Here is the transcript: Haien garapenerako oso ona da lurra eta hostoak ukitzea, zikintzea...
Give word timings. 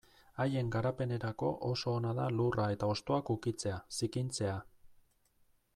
Haien 0.43 0.69
garapenerako 0.75 1.49
oso 1.67 1.93
ona 1.97 2.15
da 2.21 2.25
lurra 2.39 2.67
eta 2.77 2.91
hostoak 2.93 3.33
ukitzea, 3.35 3.79
zikintzea... 4.01 4.57